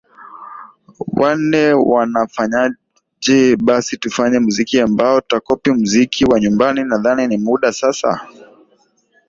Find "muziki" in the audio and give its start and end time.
4.43-4.75, 5.77-6.21